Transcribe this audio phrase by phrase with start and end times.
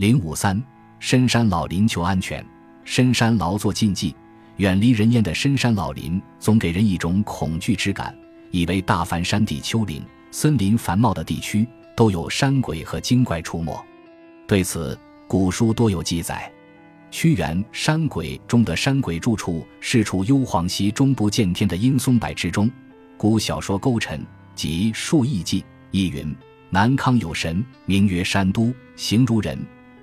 [0.00, 0.58] 零五三，
[0.98, 2.42] 深山老林求安全，
[2.86, 4.16] 深山劳作禁忌，
[4.56, 8.16] 远离人烟的深山老林总给人一种恐惧之感，
[8.50, 13.78] 以为大凡山地丘陵、森林繁茂的地区都有山鬼和精怪出没。
[14.48, 16.50] 对此，古书多有记载。
[17.10, 22.70] 屈原《山鬼》中的山鬼住处是处幽篁溪中部见天的阴松柏之中。
[23.18, 24.18] 古小说《勾陈》
[24.54, 25.60] 及《述异记》
[25.90, 26.34] 亦云：
[26.70, 29.58] 南康有神，名曰山都，形如人，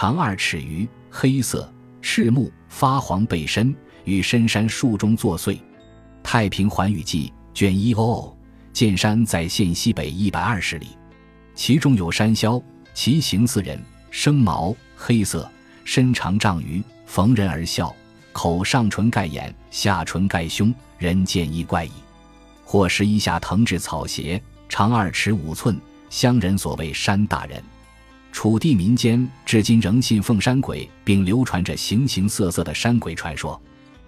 [0.00, 5.52] 长二尺余，黑色，赤目，发黄背身，于深山树中作祟。
[6.22, 8.34] 《太平寰宇记》卷一哦，
[8.72, 10.96] 见山在县西北一百二十里，
[11.54, 12.62] 其中有山魈，
[12.94, 13.78] 其形似人，
[14.10, 15.46] 生毛，黑色。
[15.84, 17.94] 身长丈余，逢人而笑，
[18.32, 21.92] 口上唇盖眼，下唇盖胸，人见亦怪矣。
[22.64, 27.62] 或时一下藤制草鞋，长二尺五寸，乡人所谓山大人。
[28.42, 33.60] 楚地民间至今仍信奉山鬼，并流传着形形色色的山鬼传说。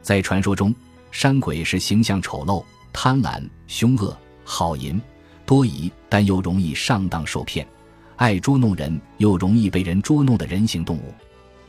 [0.00, 0.74] 在传说中，
[1.10, 4.98] 山鬼是形象丑陋、贪婪、凶恶、好淫、
[5.44, 7.68] 多疑，但又容易上当受骗，
[8.16, 11.12] 爱捉弄人又容易被人捉弄的人形动物。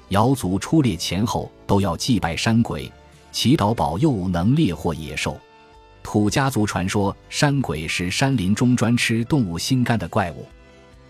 [0.08, 2.90] 瑶族出猎前后都要祭拜山鬼，
[3.34, 5.38] 祈祷保佑能猎获野兽。
[6.02, 10.48] 土家族传说山鬼是山林中专吃动物心肝的怪物。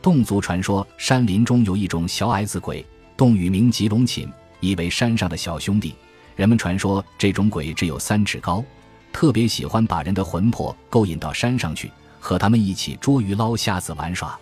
[0.05, 2.85] 侗族传说山林中有一种小矮子鬼，
[3.17, 5.95] 侗语名吉龙寝，意为山上的小兄弟。
[6.35, 8.63] 人们传说这种鬼只有三尺高，
[9.11, 14.39] 特别喜欢把人的魂魄勾引到山上去，和他们一起捉鱼捞虾子玩耍。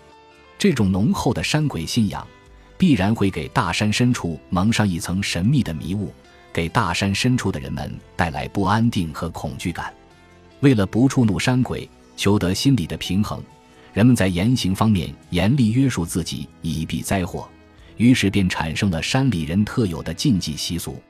[0.58, 2.28] 这种浓厚的山鬼信仰。
[2.78, 6.14] 必然会给大山深处蒙上一层神秘的迷雾，
[6.52, 9.94] 给大山深处的人们带来不安定和恐惧感。
[10.60, 13.42] 为了不触怒山鬼，求得心理的平衡，
[13.94, 17.48] 人们在言行方面严厉约束自己，以避灾祸。
[17.98, 21.02] 于是便产生了山里人特有的禁忌习俗。